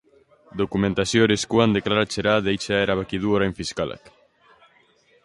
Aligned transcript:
Dokumentazio 0.61 1.25
hori 1.25 1.35
eskuan, 1.41 1.75
deklaratzera 1.77 2.33
deitzea 2.49 2.79
erabaki 2.87 3.21
du 3.27 3.37
orain 3.41 3.55
fiskalak. 3.61 4.11